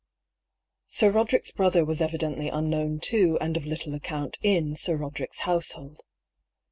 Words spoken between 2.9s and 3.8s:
to and of